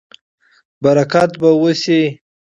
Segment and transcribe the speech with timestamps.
[0.83, 2.01] برکت به وشي